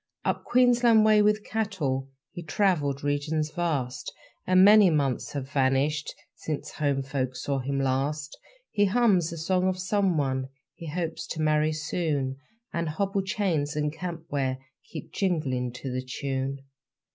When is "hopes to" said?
10.87-11.41